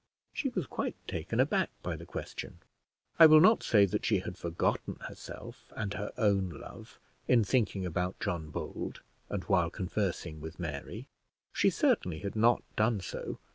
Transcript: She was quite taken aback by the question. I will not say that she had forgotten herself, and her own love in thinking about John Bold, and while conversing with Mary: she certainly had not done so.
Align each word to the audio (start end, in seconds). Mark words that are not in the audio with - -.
She 0.33 0.49
was 0.49 0.65
quite 0.65 0.95
taken 1.07 1.39
aback 1.39 1.69
by 1.83 1.95
the 1.95 2.07
question. 2.07 2.57
I 3.19 3.27
will 3.27 3.39
not 3.39 3.61
say 3.61 3.85
that 3.85 4.03
she 4.03 4.21
had 4.21 4.35
forgotten 4.35 4.95
herself, 5.01 5.71
and 5.75 5.93
her 5.93 6.11
own 6.17 6.49
love 6.49 6.99
in 7.27 7.43
thinking 7.43 7.85
about 7.85 8.19
John 8.19 8.49
Bold, 8.49 9.01
and 9.29 9.43
while 9.43 9.69
conversing 9.69 10.41
with 10.41 10.59
Mary: 10.59 11.05
she 11.53 11.69
certainly 11.69 12.17
had 12.21 12.35
not 12.35 12.63
done 12.75 12.99
so. 12.99 13.37